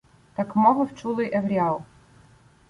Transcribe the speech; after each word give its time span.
Так 0.35 0.55
мовив 0.55 0.95
чулий 0.95 1.35
Евріал. 1.37 1.81